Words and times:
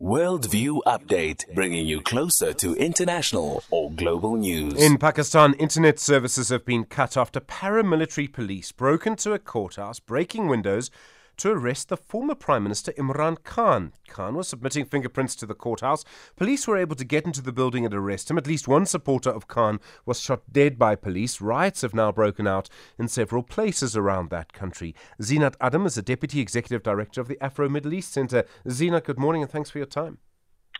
Worldview 0.00 0.80
Update, 0.86 1.54
bringing 1.54 1.84
you 1.84 2.00
closer 2.00 2.54
to 2.54 2.74
international 2.76 3.62
or 3.70 3.90
global 3.90 4.34
news. 4.34 4.82
In 4.82 4.96
Pakistan, 4.96 5.52
internet 5.58 5.98
services 5.98 6.48
have 6.48 6.64
been 6.64 6.84
cut 6.84 7.18
after 7.18 7.38
paramilitary 7.38 8.32
police 8.32 8.72
broke 8.72 9.06
into 9.06 9.34
a 9.34 9.38
courthouse, 9.38 10.00
breaking 10.00 10.48
windows 10.48 10.90
to 11.40 11.50
arrest 11.50 11.88
the 11.88 11.96
former 11.96 12.34
Prime 12.34 12.62
Minister 12.62 12.92
Imran 12.92 13.42
Khan. 13.42 13.92
Khan 14.08 14.34
was 14.34 14.48
submitting 14.48 14.84
fingerprints 14.84 15.34
to 15.36 15.46
the 15.46 15.54
courthouse. 15.54 16.04
Police 16.36 16.68
were 16.68 16.76
able 16.76 16.96
to 16.96 17.04
get 17.04 17.24
into 17.24 17.40
the 17.40 17.52
building 17.52 17.86
and 17.86 17.94
arrest 17.94 18.30
him. 18.30 18.36
At 18.36 18.46
least 18.46 18.68
one 18.68 18.84
supporter 18.84 19.30
of 19.30 19.48
Khan 19.48 19.80
was 20.04 20.20
shot 20.20 20.42
dead 20.52 20.78
by 20.78 20.96
police. 20.96 21.40
Riots 21.40 21.80
have 21.80 21.94
now 21.94 22.12
broken 22.12 22.46
out 22.46 22.68
in 22.98 23.08
several 23.08 23.42
places 23.42 23.96
around 23.96 24.28
that 24.28 24.52
country. 24.52 24.94
Zeenat 25.22 25.54
Adam 25.62 25.86
is 25.86 25.94
the 25.94 26.02
Deputy 26.02 26.40
Executive 26.40 26.82
Director 26.82 27.22
of 27.22 27.28
the 27.28 27.42
Afro 27.42 27.70
Middle 27.70 27.94
East 27.94 28.12
Center. 28.12 28.44
Zeenat, 28.66 29.04
good 29.04 29.18
morning 29.18 29.40
and 29.40 29.50
thanks 29.50 29.70
for 29.70 29.78
your 29.78 29.86
time. 29.86 30.18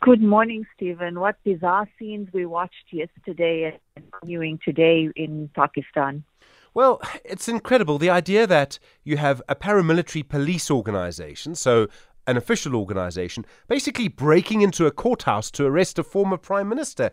Good 0.03 0.23
morning, 0.23 0.67
Stephen. 0.77 1.21
What 1.21 1.37
bizarre 1.43 1.89
scenes 1.99 2.29
we 2.35 2.45
watched 2.45 2.87
yesterday 2.91 3.79
and 3.97 4.05
continuing 4.13 4.59
today 4.63 5.09
in 5.17 5.49
Pakistan. 5.55 6.25
Well, 6.73 7.01
it's 7.25 7.49
incredible. 7.49 7.99
The 7.99 8.11
idea 8.11 8.47
that 8.47 8.79
you 9.03 9.17
have 9.17 9.43
a 9.49 9.57
paramilitary 9.57 10.29
police 10.29 10.71
organization, 10.71 11.55
so 11.55 11.89
an 12.27 12.37
official 12.37 12.77
organization, 12.77 13.45
basically 13.69 14.09
breaking 14.09 14.61
into 14.63 14.87
a 14.87 14.91
courthouse 14.91 15.51
to 15.53 15.67
arrest 15.67 15.99
a 15.99 16.05
former 16.05 16.37
prime 16.37 16.69
minister. 16.69 17.11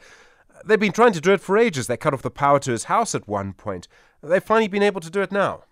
They've 0.65 0.79
been 0.79 0.91
trying 0.91 1.13
to 1.13 1.21
do 1.21 1.33
it 1.33 1.41
for 1.41 1.57
ages. 1.57 1.87
They 1.87 1.97
cut 1.97 2.13
off 2.13 2.21
the 2.21 2.31
power 2.31 2.59
to 2.59 2.71
his 2.71 2.85
house 2.85 3.15
at 3.15 3.27
one 3.27 3.53
point. 3.53 3.87
They've 4.21 4.43
finally 4.43 4.67
been 4.67 4.83
able 4.83 5.01
to 5.01 5.09
do 5.09 5.21
it 5.21 5.31
now. 5.31 5.63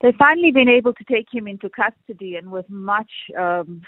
They've 0.00 0.14
finally 0.16 0.52
been 0.52 0.68
able 0.68 0.94
to 0.94 1.04
take 1.04 1.26
him 1.32 1.48
into 1.48 1.68
custody 1.68 2.36
and 2.36 2.52
with 2.52 2.70
much 2.70 3.10
um, 3.36 3.82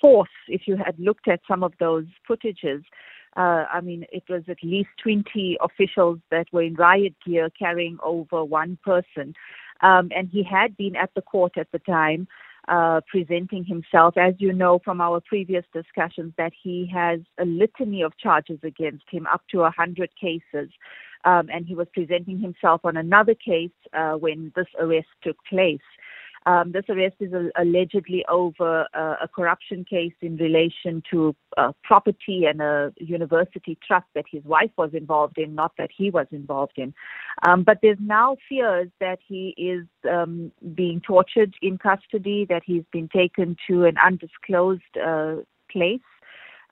force, 0.00 0.30
if 0.46 0.62
you 0.66 0.76
had 0.76 0.96
looked 0.98 1.26
at 1.26 1.40
some 1.48 1.64
of 1.64 1.72
those 1.80 2.06
footages. 2.28 2.82
Uh, 3.36 3.64
I 3.72 3.80
mean, 3.80 4.04
it 4.12 4.24
was 4.28 4.42
at 4.48 4.58
least 4.62 4.88
20 5.02 5.58
officials 5.62 6.18
that 6.30 6.46
were 6.52 6.62
in 6.62 6.74
riot 6.74 7.14
gear 7.24 7.48
carrying 7.58 7.98
over 8.02 8.44
one 8.44 8.78
person. 8.84 9.34
Um, 9.82 10.10
and 10.14 10.28
he 10.28 10.42
had 10.42 10.76
been 10.76 10.96
at 10.96 11.10
the 11.14 11.22
court 11.22 11.52
at 11.56 11.70
the 11.72 11.78
time. 11.80 12.28
Uh, 12.68 13.00
presenting 13.10 13.64
himself. 13.64 14.16
As 14.16 14.34
you 14.38 14.52
know 14.52 14.78
from 14.84 15.00
our 15.00 15.20
previous 15.20 15.64
discussions, 15.72 16.32
that 16.36 16.52
he 16.62 16.88
has 16.92 17.18
a 17.38 17.44
litany 17.44 18.02
of 18.02 18.16
charges 18.16 18.60
against 18.62 19.02
him, 19.10 19.26
up 19.32 19.42
to 19.50 19.64
hundred 19.70 20.10
cases. 20.14 20.70
Um, 21.24 21.48
and 21.52 21.66
he 21.66 21.74
was 21.74 21.88
presenting 21.92 22.38
himself 22.38 22.82
on 22.84 22.96
another 22.96 23.34
case 23.34 23.72
uh, 23.92 24.12
when 24.12 24.52
this 24.54 24.68
arrest 24.78 25.08
took 25.22 25.36
place. 25.48 25.80
Um, 26.46 26.72
this 26.72 26.84
arrest 26.88 27.16
is 27.20 27.32
allegedly 27.58 28.24
over 28.28 28.86
uh, 28.94 29.16
a 29.22 29.28
corruption 29.28 29.84
case 29.84 30.14
in 30.22 30.36
relation 30.36 31.02
to 31.10 31.36
uh, 31.56 31.72
property 31.84 32.46
and 32.46 32.62
a 32.62 32.92
university 32.96 33.78
trust 33.86 34.06
that 34.14 34.24
his 34.30 34.42
wife 34.44 34.70
was 34.78 34.90
involved 34.94 35.36
in, 35.36 35.54
not 35.54 35.72
that 35.76 35.90
he 35.94 36.10
was 36.10 36.26
involved 36.30 36.78
in. 36.78 36.94
Um, 37.42 37.62
but 37.62 37.78
there's 37.82 37.98
now 38.00 38.36
fears 38.48 38.88
that 39.00 39.18
he 39.26 39.54
is 39.58 39.86
um, 40.10 40.50
being 40.74 41.00
tortured 41.00 41.54
in 41.60 41.76
custody, 41.76 42.46
that 42.48 42.62
he's 42.64 42.84
been 42.90 43.08
taken 43.08 43.56
to 43.68 43.84
an 43.84 43.96
undisclosed 44.02 44.96
uh, 45.04 45.36
place 45.70 46.00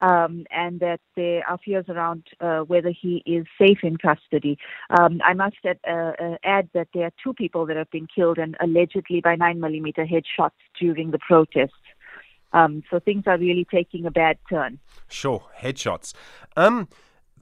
um, 0.01 0.45
and 0.51 0.81
that 0.81 1.01
there 1.17 1.49
are 1.49 1.59
fears 1.65 1.87
around 1.89 2.25
uh, 2.41 2.61
whether 2.61 2.91
he 2.91 3.23
is 3.27 3.47
safe 3.61 3.79
in 3.83 3.97
custody. 3.97 4.59
Um, 4.99 5.21
I 5.25 5.35
must 5.35 5.57
add, 5.65 5.79
uh, 5.89 6.13
uh, 6.23 6.37
add, 6.45 6.69
that 6.75 6.89
there 6.95 7.05
are 7.05 7.13
two 7.23 7.35
people 7.35 7.67
that 7.67 7.77
have 7.77 7.91
been 7.91 8.07
killed 8.13 8.39
and 8.39 8.57
allegedly 8.61 9.21
by 9.21 9.37
9mm 9.37 9.95
headshots 9.97 10.51
during 10.79 11.11
the 11.11 11.19
protests. 11.19 11.73
Um, 12.53 12.83
so 12.91 12.99
things 12.99 13.25
are 13.27 13.39
really 13.39 13.67
taking 13.71 14.07
a 14.07 14.11
bad 14.11 14.39
turn. 14.49 14.79
Sure, 15.09 15.45
headshots. 15.61 16.15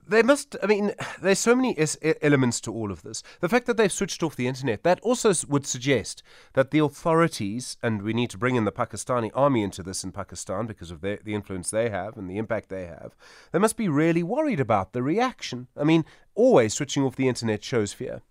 There 0.08 0.22
must, 0.22 0.54
I 0.62 0.66
mean, 0.66 0.92
there's 1.20 1.40
so 1.40 1.56
many 1.56 1.76
elements 2.22 2.60
to 2.60 2.72
all 2.72 2.92
of 2.92 3.02
this. 3.02 3.24
The 3.40 3.48
fact 3.48 3.66
that 3.66 3.76
they've 3.76 3.90
switched 3.90 4.22
off 4.22 4.36
the 4.36 4.46
internet, 4.46 4.84
that 4.84 5.00
also 5.00 5.32
would 5.48 5.66
suggest 5.66 6.22
that 6.52 6.70
the 6.70 6.78
authorities, 6.78 7.76
and 7.82 8.02
we 8.02 8.12
need 8.12 8.30
to 8.30 8.38
bring 8.38 8.54
in 8.54 8.64
the 8.64 8.72
Pakistani 8.72 9.32
army 9.34 9.62
into 9.64 9.82
this 9.82 10.04
in 10.04 10.12
Pakistan 10.12 10.66
because 10.66 10.92
of 10.92 11.00
their, 11.00 11.18
the 11.24 11.34
influence 11.34 11.70
they 11.70 11.90
have 11.90 12.16
and 12.16 12.30
the 12.30 12.38
impact 12.38 12.68
they 12.68 12.86
have, 12.86 13.16
they 13.50 13.58
must 13.58 13.76
be 13.76 13.88
really 13.88 14.22
worried 14.22 14.60
about 14.60 14.92
the 14.92 15.02
reaction. 15.02 15.66
I 15.76 15.82
mean, 15.82 16.04
always 16.36 16.74
switching 16.74 17.02
off 17.02 17.16
the 17.16 17.28
internet 17.28 17.64
shows 17.64 17.92
fear. 17.92 18.22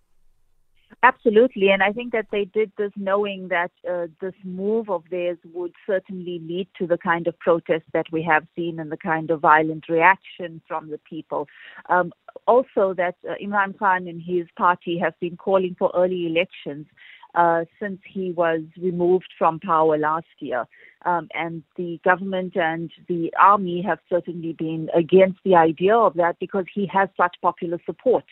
Absolutely, 1.06 1.70
and 1.70 1.84
I 1.84 1.92
think 1.92 2.14
that 2.14 2.30
they 2.32 2.46
did 2.46 2.72
this 2.80 2.92
knowing 2.96 3.50
that 3.50 3.70
uh, 3.88 4.08
this 4.20 4.34
move 4.44 4.90
of 4.90 5.04
theirs 5.12 5.38
would 5.54 5.74
certainly 5.86 6.40
lead 6.40 6.68
to 6.80 6.88
the 6.88 6.98
kind 6.98 7.28
of 7.28 7.38
protest 7.38 7.84
that 7.94 8.08
we 8.12 8.24
have 8.24 8.48
seen 8.56 8.80
and 8.80 8.92
the 8.92 8.98
kind 8.98 9.30
of 9.30 9.40
violent 9.40 9.88
reaction 9.88 10.64
from 10.68 10.90
the 10.90 10.98
people. 11.08 11.48
Um, 11.90 12.12
also, 12.48 12.96
that 12.98 13.18
uh, 13.30 13.36
Imran 13.40 13.78
Khan 13.78 14.08
and 14.08 14.20
his 14.20 14.48
party 14.58 14.98
have 14.98 15.14
been 15.20 15.38
calling 15.38 15.76
for 15.78 15.92
early 15.94 16.26
elections. 16.26 16.88
Uh, 17.36 17.66
since 17.82 18.00
he 18.10 18.32
was 18.32 18.62
removed 18.82 19.28
from 19.38 19.60
power 19.60 19.98
last 19.98 20.36
year. 20.40 20.66
Um, 21.06 21.28
and 21.34 21.64
the 21.76 22.00
government 22.06 22.56
and 22.56 22.90
the 23.10 23.30
army 23.38 23.82
have 23.82 24.00
certainly 24.10 24.54
been 24.54 24.88
against 24.96 25.40
the 25.44 25.54
idea 25.54 25.98
of 25.98 26.14
that 26.14 26.38
because 26.40 26.64
he 26.74 26.90
has 26.94 27.10
such 27.18 27.36
popular 27.42 27.78
support. 27.86 28.24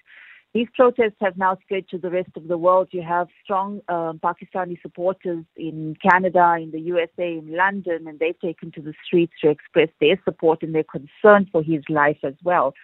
These 0.54 0.68
protests 0.76 1.18
have 1.20 1.36
now 1.36 1.58
spread 1.64 1.88
to 1.90 1.98
the 1.98 2.12
rest 2.12 2.30
of 2.36 2.48
the 2.48 2.60
world. 2.60 2.90
You 2.92 3.02
have 3.02 3.28
strong 3.44 3.82
uh, 3.90 4.14
Pakistani 4.14 4.80
supporters 4.84 5.44
in 5.56 5.96
Canada, 6.00 6.58
in 6.62 6.70
the 6.70 6.80
USA, 6.80 7.38
in 7.40 7.56
London, 7.56 8.08
and 8.08 8.20
they've 8.20 8.40
taken 8.40 8.72
to 8.74 8.82
the 8.82 8.94
streets 9.04 9.34
to 9.42 9.50
express 9.50 9.90
their 10.00 10.22
support 10.24 10.62
and 10.62 10.76
their 10.76 10.84
concern 10.84 11.50
for 11.52 11.64
his 11.64 11.82
life 11.90 12.20
as 12.24 12.36
well. 12.44 12.76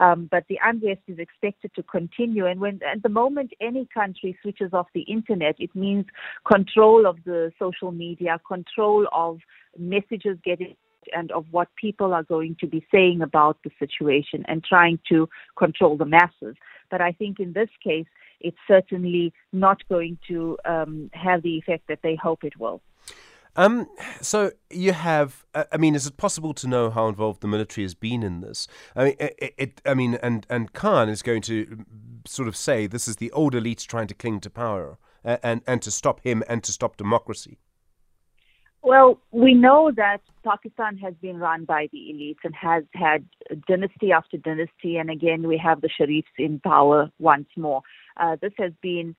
Um, 0.00 0.28
but 0.30 0.44
the 0.48 0.58
unrest 0.64 1.02
is 1.06 1.18
expected 1.18 1.72
to 1.74 1.82
continue. 1.82 2.46
And 2.46 2.60
when 2.60 2.80
at 2.90 3.02
the 3.02 3.08
moment 3.10 3.52
any 3.60 3.86
country 3.92 4.38
switches 4.40 4.72
off 4.72 4.86
the 4.94 5.02
internet, 5.02 5.56
it 5.58 5.74
means 5.74 6.06
control 6.50 7.06
of 7.06 7.18
the 7.24 7.52
social 7.58 7.92
media, 7.92 8.40
control 8.46 9.06
of 9.12 9.40
messages 9.76 10.38
getting 10.44 10.76
and 11.12 11.30
of 11.32 11.46
what 11.50 11.68
people 11.76 12.12
are 12.14 12.22
going 12.22 12.56
to 12.60 12.66
be 12.66 12.84
saying 12.90 13.22
about 13.22 13.58
the 13.64 13.70
situation 13.78 14.44
and 14.48 14.64
trying 14.64 14.98
to 15.08 15.28
control 15.56 15.96
the 15.96 16.04
masses. 16.04 16.56
But 16.90 17.00
I 17.00 17.12
think 17.12 17.38
in 17.40 17.52
this 17.52 17.68
case, 17.82 18.06
it's 18.40 18.56
certainly 18.66 19.32
not 19.52 19.86
going 19.88 20.18
to 20.28 20.56
um, 20.64 21.10
have 21.12 21.42
the 21.42 21.58
effect 21.58 21.88
that 21.88 22.00
they 22.02 22.16
hope 22.16 22.44
it 22.44 22.58
will. 22.58 22.80
Um, 23.56 23.88
so 24.20 24.52
you 24.70 24.92
have, 24.92 25.44
uh, 25.52 25.64
I 25.72 25.78
mean, 25.78 25.96
is 25.96 26.06
it 26.06 26.16
possible 26.16 26.54
to 26.54 26.68
know 26.68 26.90
how 26.90 27.08
involved 27.08 27.40
the 27.40 27.48
military 27.48 27.84
has 27.84 27.94
been 27.94 28.22
in 28.22 28.40
this? 28.40 28.68
I 28.94 29.04
mean, 29.04 29.16
it, 29.18 29.54
it, 29.58 29.82
I 29.84 29.94
mean, 29.94 30.14
and 30.22 30.46
and 30.48 30.72
Khan 30.72 31.08
is 31.08 31.22
going 31.22 31.42
to 31.42 31.84
sort 32.24 32.46
of 32.46 32.56
say 32.56 32.86
this 32.86 33.08
is 33.08 33.16
the 33.16 33.32
old 33.32 33.54
elites 33.54 33.84
trying 33.84 34.06
to 34.08 34.14
cling 34.14 34.38
to 34.40 34.50
power 34.50 34.98
and 35.24 35.62
and 35.66 35.82
to 35.82 35.90
stop 35.90 36.20
him 36.20 36.44
and 36.48 36.62
to 36.62 36.72
stop 36.72 36.96
democracy. 36.96 37.58
Well, 38.82 39.20
we 39.32 39.54
know 39.54 39.90
that 39.96 40.20
Pakistan 40.44 40.96
has 40.98 41.14
been 41.20 41.38
run 41.38 41.64
by 41.64 41.88
the 41.92 41.98
elites 41.98 42.44
and 42.44 42.54
has 42.54 42.84
had 42.94 43.24
dynasty 43.66 44.12
after 44.12 44.36
dynasty, 44.36 44.96
and 44.96 45.10
again, 45.10 45.46
we 45.46 45.58
have 45.58 45.80
the 45.80 45.88
Sharifs 45.88 46.24
in 46.38 46.60
power 46.60 47.10
once 47.18 47.48
more. 47.56 47.82
Uh, 48.16 48.36
this 48.40 48.52
has 48.56 48.72
been 48.80 49.16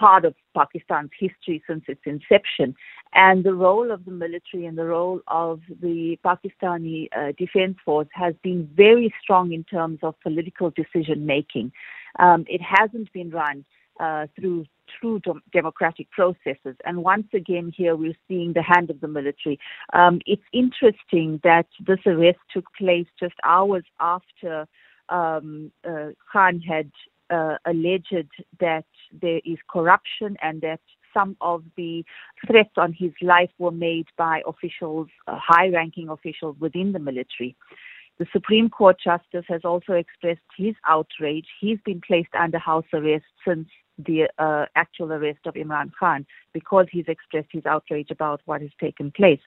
part 0.00 0.24
of 0.24 0.34
Pakistan's 0.54 1.10
history 1.18 1.62
since 1.68 1.84
its 1.86 2.00
inception. 2.04 2.74
And 3.12 3.44
the 3.44 3.54
role 3.54 3.90
of 3.90 4.04
the 4.04 4.10
military 4.10 4.64
and 4.66 4.78
the 4.78 4.86
role 4.86 5.20
of 5.28 5.60
the 5.68 6.18
Pakistani 6.24 7.08
uh, 7.16 7.32
Defense 7.36 7.76
Force 7.84 8.08
has 8.12 8.34
been 8.42 8.68
very 8.74 9.12
strong 9.22 9.52
in 9.52 9.64
terms 9.64 9.98
of 10.02 10.14
political 10.20 10.70
decision 10.70 11.26
making. 11.26 11.72
Um, 12.18 12.44
it 12.48 12.62
hasn't 12.62 13.12
been 13.12 13.30
run 13.30 13.64
uh, 14.00 14.26
through 14.34 14.64
true 14.98 15.20
democratic 15.52 16.10
processes. 16.10 16.76
And 16.84 17.04
once 17.04 17.28
again, 17.32 17.72
here 17.76 17.94
we're 17.94 18.16
seeing 18.26 18.52
the 18.52 18.62
hand 18.62 18.90
of 18.90 19.00
the 19.00 19.08
military. 19.08 19.58
Um, 19.92 20.20
it's 20.26 20.42
interesting 20.52 21.40
that 21.44 21.66
this 21.86 22.00
arrest 22.06 22.38
took 22.52 22.64
place 22.76 23.06
just 23.18 23.34
hours 23.44 23.84
after 24.00 24.66
um, 25.08 25.70
uh, 25.88 26.08
Khan 26.32 26.60
had 26.60 26.90
uh, 27.30 27.56
alleged 27.66 28.26
that 28.58 28.86
there 29.20 29.40
is 29.44 29.58
corruption 29.70 30.36
and 30.42 30.60
that 30.62 30.80
some 31.12 31.36
of 31.40 31.62
the 31.76 32.04
threats 32.46 32.70
on 32.76 32.92
his 32.92 33.12
life 33.20 33.50
were 33.58 33.70
made 33.70 34.06
by 34.16 34.42
officials, 34.46 35.08
uh, 35.26 35.36
high 35.38 35.68
ranking 35.68 36.08
officials 36.08 36.56
within 36.60 36.92
the 36.92 36.98
military. 36.98 37.56
The 38.20 38.26
Supreme 38.34 38.68
Court 38.68 38.98
Justice 39.02 39.46
has 39.48 39.62
also 39.64 39.94
expressed 39.94 40.42
his 40.54 40.74
outrage. 40.86 41.46
He's 41.58 41.78
been 41.86 42.02
placed 42.06 42.34
under 42.38 42.58
house 42.58 42.84
arrest 42.92 43.24
since 43.48 43.66
the 43.98 44.28
uh, 44.38 44.66
actual 44.76 45.14
arrest 45.14 45.38
of 45.46 45.54
Imran 45.54 45.90
Khan 45.98 46.26
because 46.52 46.86
he's 46.92 47.06
expressed 47.08 47.48
his 47.50 47.64
outrage 47.64 48.10
about 48.10 48.42
what 48.44 48.60
has 48.60 48.72
taken 48.78 49.10
place. 49.10 49.40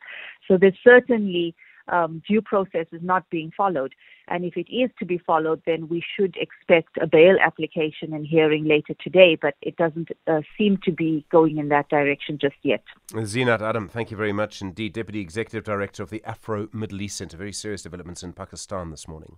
So 0.48 0.58
there's 0.58 0.78
certainly 0.84 1.54
um, 1.88 2.22
due 2.28 2.42
process 2.42 2.88
is 2.92 3.02
not 3.02 3.30
being 3.30 3.52
followed. 3.56 3.94
And 4.28 4.46
if 4.46 4.56
it 4.56 4.74
is 4.74 4.90
to 5.00 5.06
be 5.06 5.18
followed, 5.18 5.62
then 5.66 5.90
we 5.90 6.04
should 6.16 6.36
expect 6.38 6.98
a 7.02 7.08
bail 7.08 7.36
application 7.42 8.14
and 8.14 8.26
hearing 8.26 8.66
later 8.66 8.96
today. 9.02 9.38
But 9.40 9.56
it 9.62 9.76
doesn't 9.76 10.10
uh, 10.28 10.42
seem 10.58 10.78
to 10.86 10.92
be 10.92 11.26
going 11.32 11.58
in 11.58 11.70
that 11.70 11.90
direction 11.90 12.38
just 12.40 12.56
yet. 12.64 12.84
Zeenat 13.12 13.62
Adam, 13.62 13.90
thank 13.90 14.12
you 14.12 14.18
very 14.18 14.34
much 14.34 14.62
indeed. 14.62 14.94
Deputy 14.94 15.20
Executive 15.20 15.64
Director 15.64 16.04
of 16.04 16.10
the 16.10 16.24
Afro 16.24 16.70
Middle 16.72 17.02
East 17.02 17.18
Centre. 17.18 17.38
Very 17.38 17.54
serious 17.54 17.82
developments 17.82 18.24
in 18.24 18.34
Pakistan 18.34 18.92
this 18.92 19.08
morning. 19.08 19.38